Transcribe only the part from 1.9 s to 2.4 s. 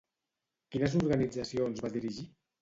dirigir?